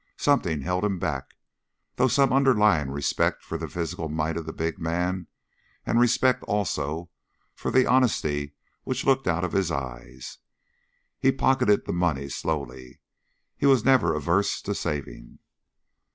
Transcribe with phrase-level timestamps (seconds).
[0.17, 1.35] Something held him back,
[1.95, 5.27] through some underlying respect for the physical might of the big man
[5.85, 7.11] and a respect, also,
[7.53, 10.39] for the honesty which looked out of his eyes.
[11.19, 12.99] He pocketed the money slowly.
[13.55, 15.37] He was never averse to saving.